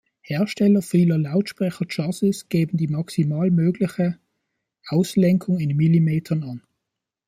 [0.21, 4.17] Hersteller vieler Lautsprecher-Chassis geben die maximal mögliche
[4.87, 6.63] Auslenkung in Millimetern an.